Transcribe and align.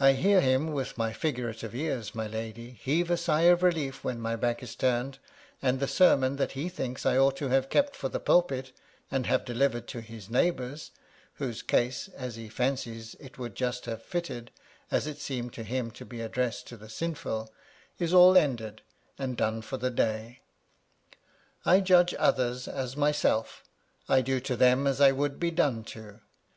I 0.00 0.14
hear 0.14 0.40
him, 0.40 0.72
with 0.72 0.98
my 0.98 1.12
figurative 1.12 1.76
ears, 1.76 2.12
my 2.12 2.26
lady, 2.26 2.70
heave 2.70 3.08
a 3.08 3.16
sigh 3.16 3.42
of 3.42 3.62
relief 3.62 4.02
when 4.02 4.20
my 4.20 4.34
back 4.34 4.64
is 4.64 4.74
turned, 4.74 5.20
and 5.62 5.78
the 5.78 5.86
sermon 5.86 6.34
that 6.38 6.50
he 6.58 6.68
thinks 6.68 7.06
I 7.06 7.18
ought 7.18 7.36
to 7.36 7.50
have 7.50 7.68
kept 7.70 7.94
for 7.94 8.08
the 8.08 8.18
pulpit, 8.18 8.72
and 9.12 9.26
have 9.26 9.44
delivered 9.44 9.86
to 9.86 10.00
his 10.00 10.28
neighbours 10.28 10.90
(whose 11.34 11.62
case, 11.62 12.08
as 12.16 12.34
he 12.34 12.48
£Bincies, 12.48 13.14
it 13.20 13.38
would 13.38 13.54
just 13.54 13.84
have 13.86 14.02
fitted, 14.02 14.50
as 14.90 15.06
it 15.06 15.18
seemed 15.18 15.52
to 15.52 15.62
him 15.62 15.92
to 15.92 16.04
be 16.04 16.20
addressed 16.20 16.66
to 16.66 16.76
the 16.76 16.88
sinful), 16.88 17.48
is 18.00 18.12
all 18.12 18.36
ended, 18.36 18.82
and 19.20 19.36
done 19.36 19.62
for 19.62 19.76
the 19.76 19.88
day. 19.92 20.40
I 21.64 21.78
judge 21.78 22.12
others 22.18 22.66
as 22.66 22.96
myself; 22.96 23.62
I 24.08 24.20
do 24.20 24.40
to 24.40 24.56
them 24.56 24.88
as 24.88 25.00
I 25.00 25.12
would 25.12 25.38
be 25.38 25.52
done 25.52 25.84
to. 25.94 26.18